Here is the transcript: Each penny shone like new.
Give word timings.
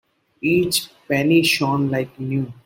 Each 0.41 0.89
penny 1.07 1.43
shone 1.43 1.91
like 1.91 2.19
new. 2.19 2.51